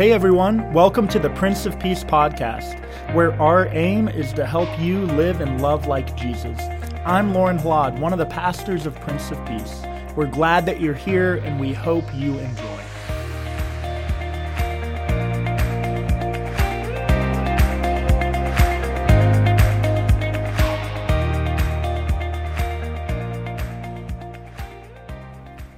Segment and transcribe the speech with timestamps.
[0.00, 2.82] Hey everyone, welcome to the Prince of Peace podcast,
[3.12, 6.58] where our aim is to help you live and love like Jesus.
[7.04, 9.82] I'm Lorne Hlad, one of the pastors of Prince of Peace.
[10.16, 12.82] We're glad that you're here and we hope you enjoy.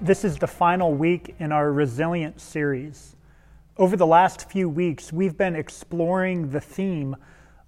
[0.00, 3.16] This is the final week in our Resilient series.
[3.78, 7.16] Over the last few weeks, we've been exploring the theme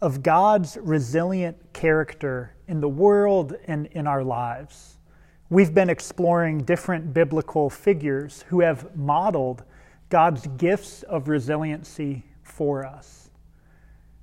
[0.03, 4.99] of God's resilient character in the world and in our lives.
[5.49, 9.65] We've been exploring different biblical figures who have modeled
[10.11, 13.31] God's gifts of resiliency for us.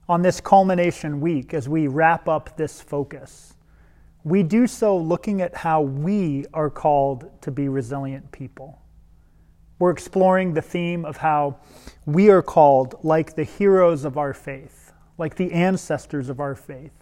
[0.07, 3.55] On this culmination week, as we wrap up this focus,
[4.23, 8.80] we do so looking at how we are called to be resilient people.
[9.81, 11.57] We're exploring the theme of how
[12.05, 16.93] we are called, like the heroes of our faith, like the ancestors of our faith,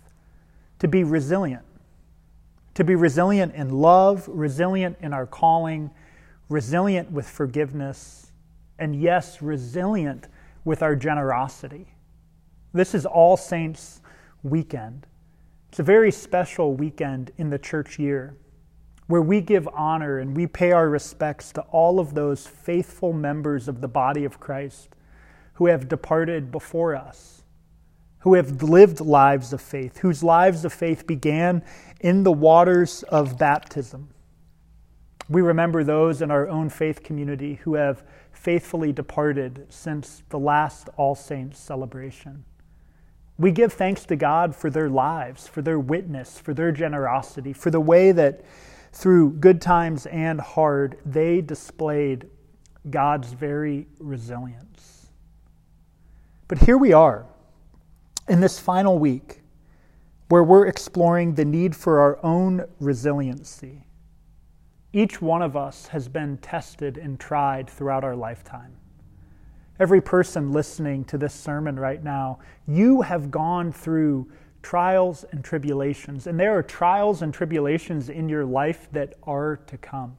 [0.79, 1.65] to be resilient.
[2.75, 5.91] To be resilient in love, resilient in our calling,
[6.47, 8.31] resilient with forgiveness,
[8.77, 10.29] and yes, resilient
[10.63, 11.85] with our generosity.
[12.71, 13.99] This is All Saints
[14.41, 15.05] weekend.
[15.67, 18.37] It's a very special weekend in the church year
[19.09, 23.67] where we give honor and we pay our respects to all of those faithful members
[23.67, 24.89] of the body of Christ
[25.53, 27.41] who have departed before us,
[28.19, 31.63] who have lived lives of faith, whose lives of faith began
[32.01, 34.09] in the waters of baptism.
[35.27, 40.87] We remember those in our own faith community who have faithfully departed since the last
[40.97, 42.45] All Saints celebration.
[43.39, 47.71] We give thanks to God for their lives, for their witness, for their generosity, for
[47.71, 48.45] the way that
[48.91, 52.27] through good times and hard, they displayed
[52.89, 55.07] God's very resilience.
[56.47, 57.25] But here we are
[58.27, 59.41] in this final week
[60.29, 63.83] where we're exploring the need for our own resiliency.
[64.93, 68.75] Each one of us has been tested and tried throughout our lifetime.
[69.79, 76.27] Every person listening to this sermon right now, you have gone through trials and tribulations.
[76.27, 80.17] And there are trials and tribulations in your life that are to come.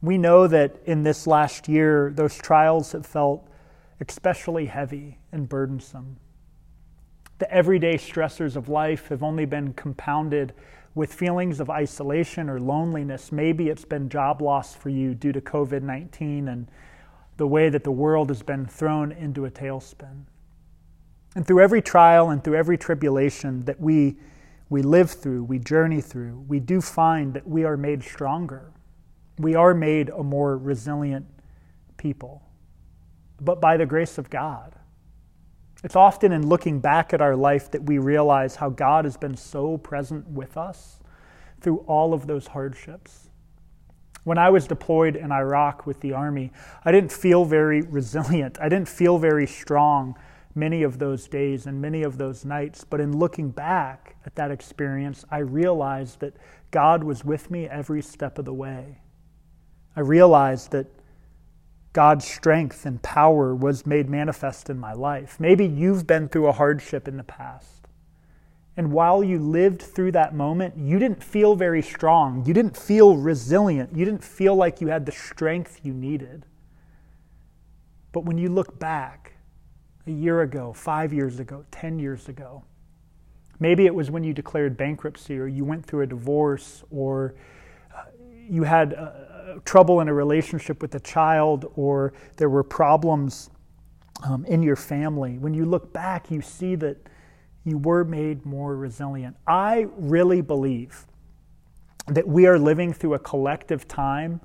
[0.00, 3.48] We know that in this last year, those trials have felt
[4.00, 6.18] especially heavy and burdensome.
[7.38, 10.52] The everyday stressors of life have only been compounded
[10.94, 13.30] with feelings of isolation or loneliness.
[13.30, 16.68] Maybe it's been job loss for you due to COVID 19 and
[17.36, 20.24] the way that the world has been thrown into a tailspin.
[21.34, 24.16] And through every trial and through every tribulation that we,
[24.68, 28.72] we live through, we journey through, we do find that we are made stronger.
[29.38, 31.26] We are made a more resilient
[31.96, 32.42] people,
[33.40, 34.74] but by the grace of God.
[35.84, 39.36] It's often in looking back at our life that we realize how God has been
[39.36, 40.98] so present with us
[41.60, 43.30] through all of those hardships.
[44.24, 46.52] When I was deployed in Iraq with the Army,
[46.84, 48.58] I didn't feel very resilient.
[48.60, 50.16] I didn't feel very strong
[50.58, 52.84] many of those days and many of those nights.
[52.84, 56.36] But in looking back at that experience, I realized that
[56.70, 59.00] God was with me every step of the way.
[59.96, 60.86] I realized that
[61.92, 65.40] God's strength and power was made manifest in my life.
[65.40, 67.86] Maybe you've been through a hardship in the past.
[68.76, 72.44] And while you lived through that moment, you didn't feel very strong.
[72.46, 73.96] You didn't feel resilient.
[73.96, 76.46] You didn't feel like you had the strength you needed.
[78.12, 79.37] But when you look back,
[80.08, 82.64] a year ago, five years ago, 10 years ago.
[83.60, 87.34] Maybe it was when you declared bankruptcy or you went through a divorce or
[87.94, 88.04] uh,
[88.48, 89.10] you had uh,
[89.64, 93.50] trouble in a relationship with a child or there were problems
[94.24, 95.38] um, in your family.
[95.38, 96.96] When you look back, you see that
[97.64, 99.36] you were made more resilient.
[99.46, 101.06] I really believe
[102.06, 104.40] that we are living through a collective time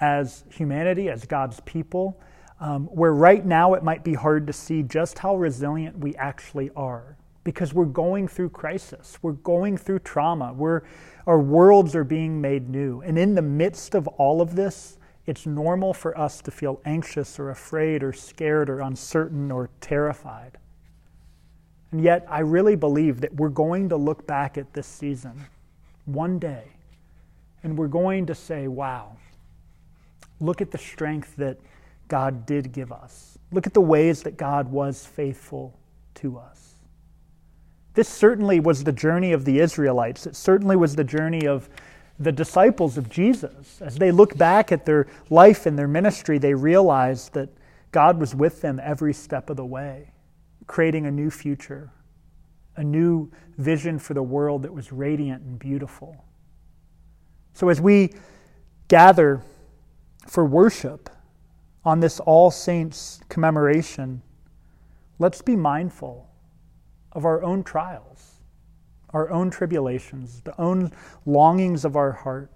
[0.00, 2.20] as humanity, as God's people,
[2.60, 6.70] um, where right now it might be hard to see just how resilient we actually
[6.76, 10.82] are because we're going through crisis, we're going through trauma, we're,
[11.26, 13.00] our worlds are being made new.
[13.00, 17.38] And in the midst of all of this, it's normal for us to feel anxious
[17.38, 20.58] or afraid or scared or uncertain or terrified.
[21.92, 25.46] And yet, I really believe that we're going to look back at this season
[26.04, 26.64] one day
[27.62, 29.16] and we're going to say, wow,
[30.40, 31.58] look at the strength that
[32.10, 33.38] God did give us.
[33.50, 35.78] Look at the ways that God was faithful
[36.16, 36.74] to us.
[37.94, 40.26] This certainly was the journey of the Israelites.
[40.26, 41.70] It certainly was the journey of
[42.18, 43.80] the disciples of Jesus.
[43.80, 47.48] As they look back at their life and their ministry, they realize that
[47.92, 50.12] God was with them every step of the way,
[50.66, 51.90] creating a new future,
[52.76, 56.24] a new vision for the world that was radiant and beautiful.
[57.54, 58.14] So as we
[58.88, 59.42] gather
[60.26, 61.10] for worship
[61.84, 64.22] on this All Saints commemoration,
[65.18, 66.28] let's be mindful
[67.12, 68.40] of our own trials,
[69.10, 70.92] our own tribulations, the own
[71.26, 72.50] longings of our heart.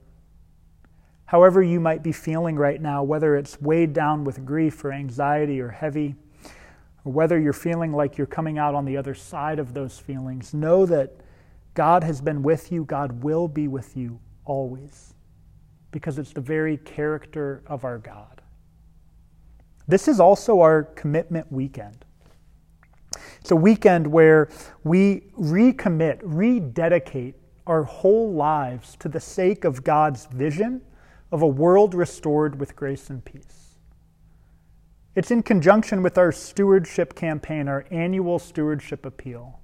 [1.27, 5.61] However, you might be feeling right now, whether it's weighed down with grief or anxiety
[5.61, 6.15] or heavy,
[7.05, 10.55] or whether you're feeling like you're coming out on the other side of those feelings,
[10.55, 11.13] know that
[11.73, 15.15] God has been with you, God will be with you always,
[15.91, 18.43] because it's the very character of our God.
[19.87, 22.05] This is also our commitment weekend.
[23.41, 24.49] It's a weekend where
[24.83, 27.35] we recommit, rededicate
[27.67, 30.81] our whole lives to the sake of God's vision
[31.31, 33.79] of a world restored with grace and peace.
[35.15, 39.61] It's in conjunction with our stewardship campaign, our annual stewardship appeal.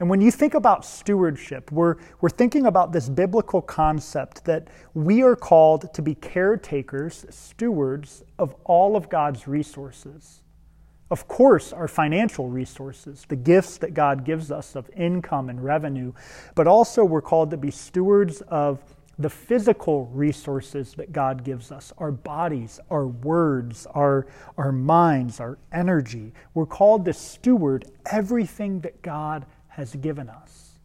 [0.00, 5.22] And when you think about stewardship, we're, we're thinking about this biblical concept that we
[5.22, 10.42] are called to be caretakers, stewards of all of God's resources.
[11.10, 16.12] Of course, our financial resources, the gifts that God gives us of income and revenue,
[16.56, 18.82] but also we're called to be stewards of
[19.18, 24.26] the physical resources that God gives us our bodies, our words, our,
[24.58, 26.32] our minds, our energy.
[26.52, 29.46] We're called to steward everything that God
[29.76, 30.78] has given us.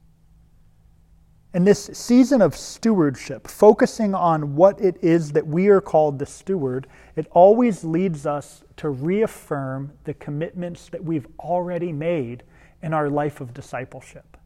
[1.54, 6.26] In this season of stewardship, focusing on what it is that we are called to
[6.26, 12.44] steward, it always leads us to reaffirm the commitments that we've already made
[12.84, 14.38] in our life of discipleship.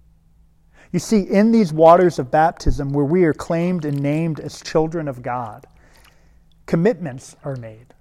[0.92, 5.08] You see, in these waters of baptism, where we are claimed and named as children
[5.08, 5.66] of God,
[6.66, 7.94] commitments are made.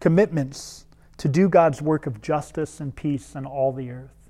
[0.00, 0.86] Commitments
[1.18, 4.21] to do God's work of justice and peace in all the earth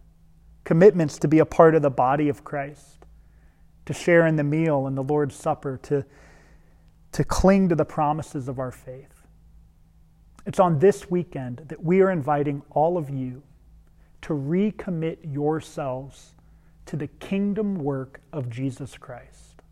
[0.64, 3.06] commitments to be a part of the body of Christ,
[3.86, 6.04] to share in the meal and the Lord's Supper, to,
[7.12, 9.26] to cling to the promises of our faith.
[10.46, 13.42] It's on this weekend that we are inviting all of you
[14.22, 16.34] to recommit yourselves
[16.86, 19.62] to the kingdom work of Jesus Christ.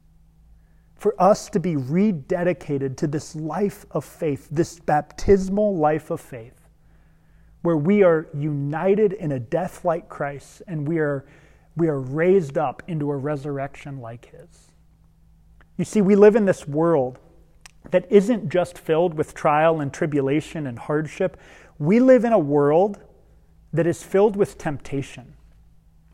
[0.97, 6.60] For us to be rededicated to this life of faith, this baptismal life of faith,
[7.63, 11.27] where we are united in a death like Christ and we are,
[11.77, 14.73] we are raised up into a resurrection like his.
[15.77, 17.19] You see, we live in this world
[17.91, 21.39] that isn't just filled with trial and tribulation and hardship.
[21.79, 22.99] We live in a world
[23.73, 25.35] that is filled with temptation.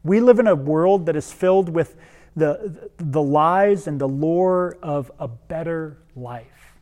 [0.04, 1.96] We live in a world that is filled with
[2.36, 6.78] the, the lies and the lure of a better life.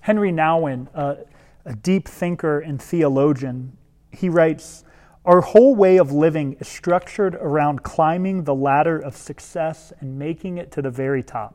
[0.00, 1.16] Henry Nouwen, uh,
[1.64, 3.76] a deep thinker and theologian,
[4.10, 4.84] he writes
[5.24, 10.58] Our whole way of living is structured around climbing the ladder of success and making
[10.58, 11.54] it to the very top.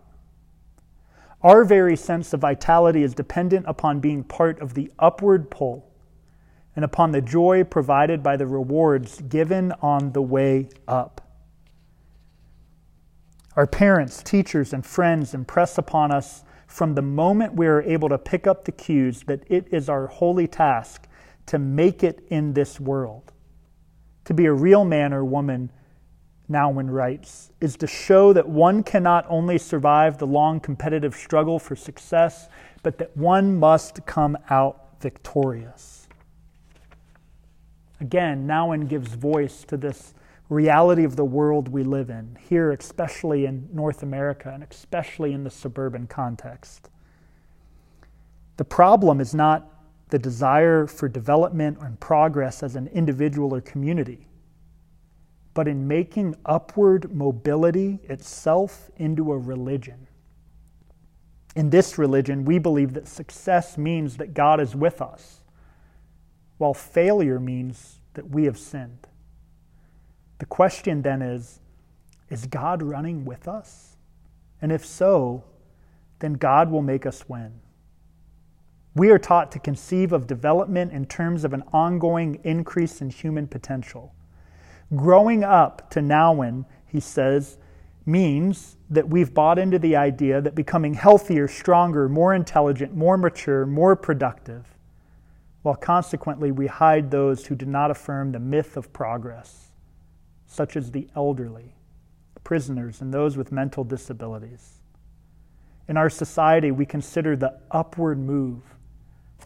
[1.42, 5.90] Our very sense of vitality is dependent upon being part of the upward pull
[6.76, 11.22] and upon the joy provided by the rewards given on the way up.
[13.56, 18.18] Our parents, teachers, and friends impress upon us from the moment we are able to
[18.18, 21.08] pick up the cues that it is our holy task
[21.46, 23.32] to make it in this world.
[24.26, 25.72] To be a real man or woman,
[26.50, 31.76] Nouwen writes, is to show that one cannot only survive the long competitive struggle for
[31.76, 32.50] success,
[32.82, 36.08] but that one must come out victorious.
[38.02, 40.16] Again, Nouwen gives voice to this
[40.50, 45.44] reality of the world we live in, here, especially in North America and especially in
[45.44, 46.90] the suburban context.
[48.58, 49.70] The problem is not
[50.10, 54.28] the desire for development and progress as an individual or community,
[55.54, 60.08] but in making upward mobility itself into a religion.
[61.56, 65.44] In this religion, we believe that success means that God is with us,
[66.58, 69.08] while failure means that we have sinned.
[70.44, 71.62] The question then is
[72.30, 73.96] Is God running with us?
[74.62, 75.46] And if so,
[76.20, 77.62] then God will make us win.
[78.94, 83.48] We are taught to conceive of development in terms of an ongoing increase in human
[83.48, 84.14] potential.
[84.94, 87.58] Growing up to Nouwen, he says,
[88.06, 93.66] means that we've bought into the idea that becoming healthier, stronger, more intelligent, more mature,
[93.66, 94.76] more productive,
[95.62, 99.70] while consequently we hide those who do not affirm the myth of progress
[100.46, 101.76] such as the elderly,
[102.44, 104.82] prisoners, and those with mental disabilities.
[105.88, 108.62] In our society, we consider the upward move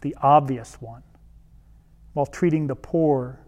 [0.01, 1.03] the obvious one,
[2.13, 3.39] while treating the poor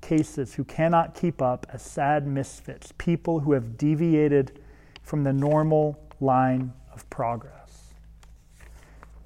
[0.00, 4.60] cases who cannot keep up as sad misfits, people who have deviated
[5.02, 7.94] from the normal line of progress.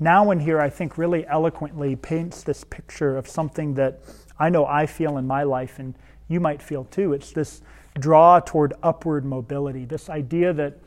[0.01, 4.01] Nouwen here, I think really eloquently paints this picture of something that
[4.39, 5.95] I know I feel in my life, and
[6.33, 7.13] you might feel too.
[7.13, 7.63] It's this
[7.99, 10.79] draw toward upward mobility, this idea that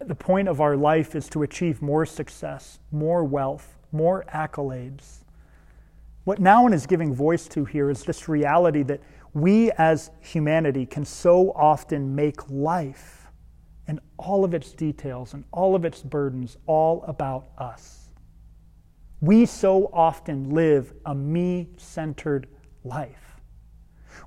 [0.00, 5.24] the point of our life is to achieve more success, more wealth, more accolades.
[6.24, 9.00] What Nouwen is giving voice to here is this reality that
[9.32, 13.26] we as humanity can so often make life
[13.86, 18.10] and all of its details and all of its burdens all about us.
[19.20, 22.46] We so often live a me centered
[22.84, 23.33] life.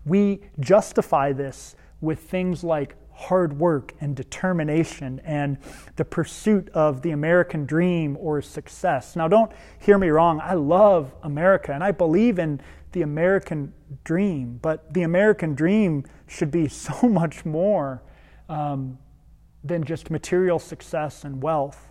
[0.06, 5.58] We justify this with things like hard work and determination and
[5.96, 9.16] the pursuit of the American dream or success.
[9.16, 10.40] Now, don't hear me wrong.
[10.40, 16.52] I love America and I believe in the American dream, but the American dream should
[16.52, 18.04] be so much more
[18.50, 19.00] um,
[19.64, 21.90] than just material success and wealth.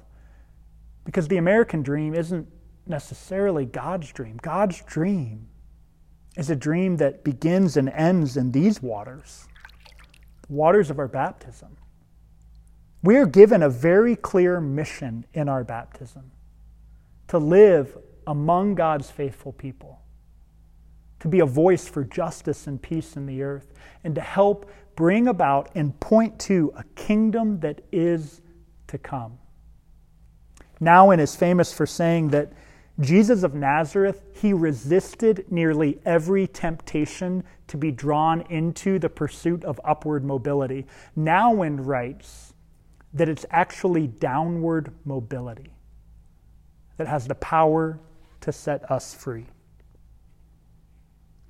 [1.05, 2.49] Because the American dream isn't
[2.87, 4.39] necessarily God's dream.
[4.41, 5.49] God's dream
[6.37, 9.49] is a dream that begins and ends in these waters
[10.49, 11.77] waters of our baptism.
[13.03, 16.31] We are given a very clear mission in our baptism
[17.29, 20.01] to live among God's faithful people,
[21.21, 23.73] to be a voice for justice and peace in the earth,
[24.05, 28.41] and to help bring about and point to a kingdom that is
[28.87, 29.39] to come.
[30.81, 32.53] Nouwen is famous for saying that
[32.99, 39.79] Jesus of Nazareth, he resisted nearly every temptation to be drawn into the pursuit of
[39.85, 40.87] upward mobility.
[41.17, 42.55] Nouwen writes
[43.13, 45.73] that it's actually downward mobility
[46.97, 47.99] that has the power
[48.41, 49.45] to set us free.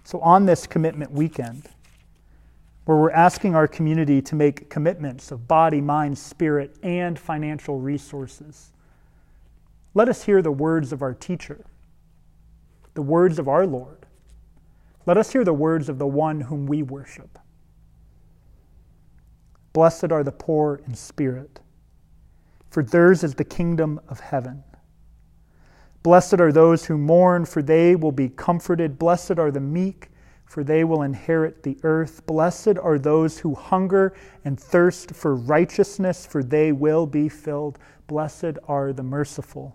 [0.03, 1.69] So, on this commitment weekend,
[2.87, 8.71] where we're asking our community to make commitments of body, mind, spirit, and financial resources
[9.97, 11.65] let us hear the words of our teacher,
[12.93, 14.05] the words of our Lord.
[15.07, 17.38] Let us hear the words of the one whom we worship.
[19.73, 21.61] Blessed are the poor in spirit,
[22.69, 24.62] for theirs is the kingdom of heaven.
[26.03, 28.99] Blessed are those who mourn, for they will be comforted.
[28.99, 30.11] Blessed are the meek,
[30.45, 32.26] for they will inherit the earth.
[32.26, 37.79] Blessed are those who hunger and thirst for righteousness, for they will be filled.
[38.07, 39.75] Blessed are the merciful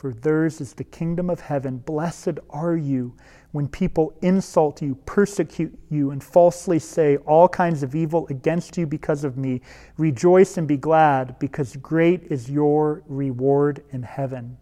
[0.00, 1.76] for theirs is the kingdom of heaven.
[1.76, 3.14] Blessed are you
[3.52, 8.86] when people insult you, persecute you, and falsely say all kinds of evil against you
[8.86, 9.60] because of me.
[9.98, 14.56] Rejoice and be glad, because great is your reward in heaven.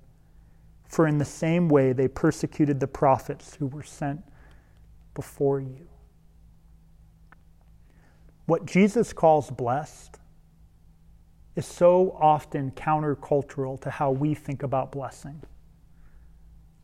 [0.88, 4.20] For in the same way they persecuted the prophets who were sent
[5.14, 5.86] before you.
[8.46, 10.18] What Jesus calls blessed
[11.58, 15.42] is so often countercultural to how we think about blessing.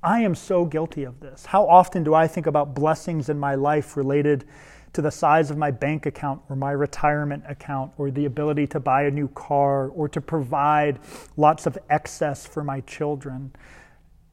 [0.02, 1.46] I am so guilty of this.
[1.46, 4.46] How often do I think about blessings in my life related
[4.92, 8.80] to the size of my bank account or my retirement account or the ability to
[8.80, 10.98] buy a new car or to provide
[11.36, 13.52] lots of excess for my children?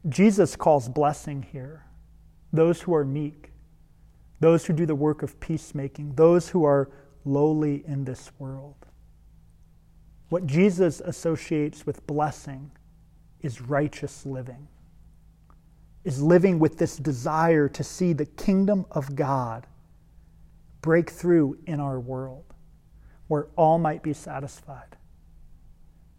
[0.09, 1.85] Jesus calls blessing here
[2.51, 3.51] those who are meek,
[4.39, 6.89] those who do the work of peacemaking, those who are
[7.25, 8.87] lowly in this world.
[10.31, 12.71] What Jesus associates with blessing
[13.41, 14.69] is righteous living,
[16.05, 19.67] is living with this desire to see the kingdom of God
[20.81, 22.45] break through in our world,
[23.27, 24.95] where all might be satisfied,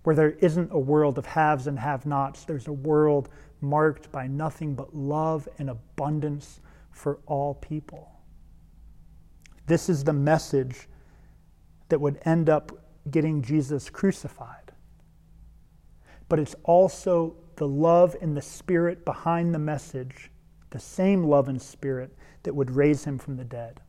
[0.03, 3.31] where there isn't a world of haves and have nots, there's a world
[3.63, 8.13] marked by nothing but love and abundance for all people.
[9.67, 10.87] This is the message
[11.89, 14.73] that would end up getting Jesus crucified.
[16.29, 20.31] But it's also the love and the spirit behind the message,
[20.71, 23.81] the same love and spirit that would raise him from the dead,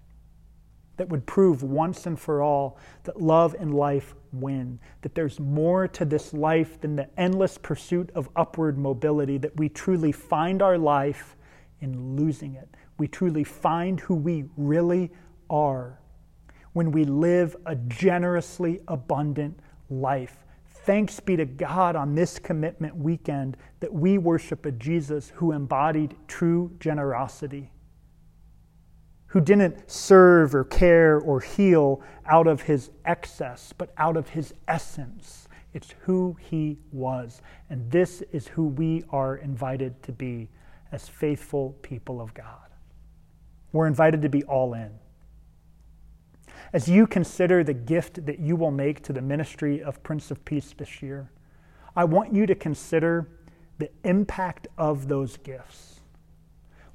[0.98, 5.88] that would prove once and for all that love and life win, that there's more
[5.88, 10.78] to this life than the endless pursuit of upward mobility, that we truly find our
[10.78, 11.36] life
[11.82, 12.70] in losing it.
[12.98, 15.12] We truly find who we really
[15.50, 16.00] are
[16.74, 20.44] when we live a generously abundant life
[20.86, 26.16] thanks be to God on this commitment weekend that we worship a Jesus who embodied
[26.28, 27.72] true generosity,
[29.28, 34.54] who didn't serve or care or heal out of his excess, but out of his
[34.68, 35.48] essence.
[35.74, 37.42] It's who he was.
[37.70, 40.50] And this is who we are invited to be
[40.92, 42.70] as faithful people of God.
[43.72, 44.92] We're invited to be all in.
[46.72, 50.44] As you consider the gift that you will make to the ministry of Prince of
[50.46, 51.32] Peace this year,
[51.96, 53.28] I want you to consider
[53.78, 55.94] the impact of those gifts.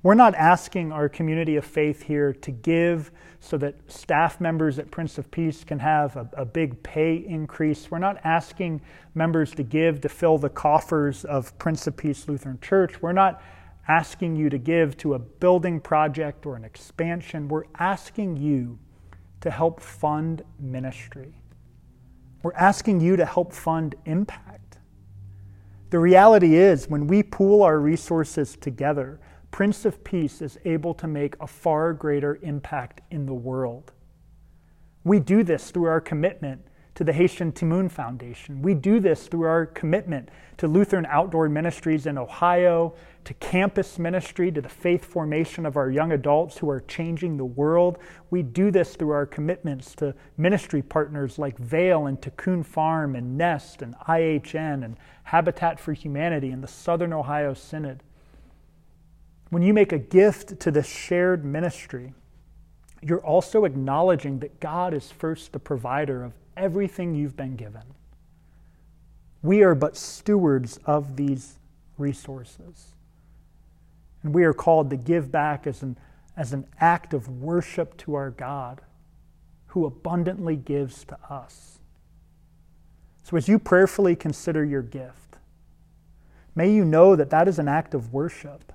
[0.02, 3.10] We're not asking our community of faith here to give
[3.40, 7.90] so that staff members at Prince of Peace can have a, a, big pay increase.
[7.90, 8.80] We're not asking
[9.14, 13.02] members to give to fill the coffers of Prince of Peace Lutheran Church.
[13.02, 13.42] We're not
[13.88, 17.48] asking you to give to a building project or an expansion.
[17.48, 18.78] We're asking you
[19.40, 21.34] to help fund ministry.
[22.42, 24.78] We're asking you to help fund impact.
[25.90, 31.06] The reality is, when we pool our resources together, Prince of Peace is able to
[31.06, 33.92] make a far greater impact in the world.
[35.04, 36.67] We do this through our commitment
[36.98, 38.60] to the Haitian Timoun Foundation.
[38.60, 44.50] We do this through our commitment to Lutheran Outdoor Ministries in Ohio, to campus ministry,
[44.50, 47.98] to the faith formation of our young adults who are changing the world.
[48.30, 53.38] We do this through our commitments to ministry partners like Vale and Tikkun Farm and
[53.38, 58.02] Nest and IHN and Habitat for Humanity and the Southern Ohio Synod.
[59.50, 62.12] When you make a gift to this shared ministry,
[63.00, 67.82] you're also acknowledging that God is first the provider of everything you've been given.
[69.42, 71.58] We are but stewards of these
[71.96, 72.94] resources.
[74.22, 75.96] And we are called to give back as an,
[76.36, 78.80] as an act of worship to our God
[79.68, 81.78] who abundantly gives to us.
[83.22, 85.36] So, as you prayerfully consider your gift,
[86.54, 88.72] may you know that that is an act of worship.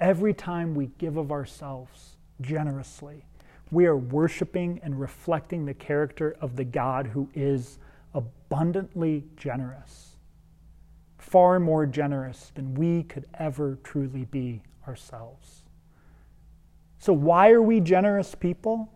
[0.00, 3.24] Every time we give of ourselves generously,
[3.70, 7.78] we are worshiping and reflecting the character of the God who is
[8.14, 10.16] abundantly generous,
[11.18, 15.64] far more generous than we could ever truly be ourselves.
[16.98, 18.90] So, why are we generous people?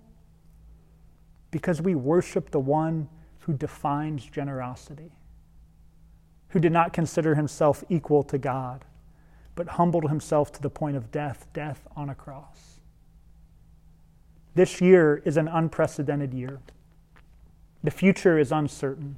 [1.50, 3.08] Because we worship the one
[3.40, 5.12] who defines generosity,
[6.48, 8.84] who did not consider himself equal to God,
[9.54, 12.81] but humbled himself to the point of death, death on a cross.
[14.54, 16.60] This year is an unprecedented year.
[17.82, 19.16] The future is uncertain.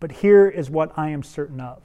[0.00, 1.82] But here is what I am certain of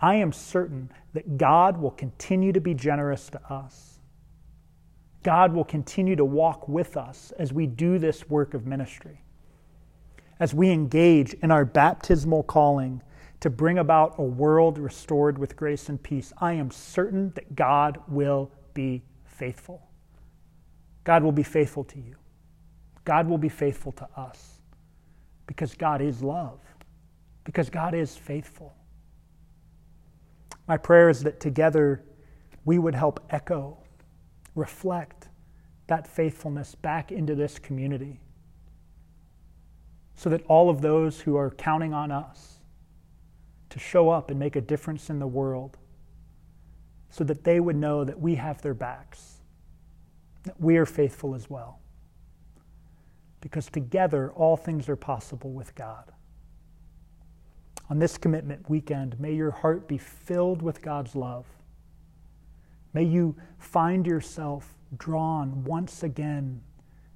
[0.00, 3.98] I am certain that God will continue to be generous to us.
[5.24, 9.22] God will continue to walk with us as we do this work of ministry,
[10.38, 13.02] as we engage in our baptismal calling
[13.40, 16.32] to bring about a world restored with grace and peace.
[16.38, 19.87] I am certain that God will be faithful.
[21.08, 22.16] God will be faithful to you.
[23.06, 24.60] God will be faithful to us
[25.46, 26.60] because God is love,
[27.44, 28.74] because God is faithful.
[30.66, 32.04] My prayer is that together
[32.66, 33.78] we would help echo,
[34.54, 35.30] reflect
[35.86, 38.20] that faithfulness back into this community
[40.14, 42.58] so that all of those who are counting on us
[43.70, 45.78] to show up and make a difference in the world,
[47.08, 49.37] so that they would know that we have their backs
[50.58, 51.80] we are faithful as well.
[53.40, 56.12] Because together, all things are possible with God.
[57.90, 61.46] On this commitment weekend, may your heart be filled with God's love.
[62.92, 66.60] May you find yourself drawn once again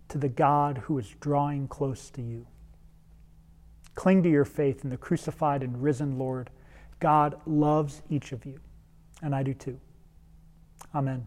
[0.09, 2.47] to the God who is drawing close to you.
[3.95, 6.51] Cling to your faith in the crucified and risen Lord.
[7.01, 8.61] God loves each of you,
[9.23, 9.79] and I do too.
[10.95, 11.27] Amen.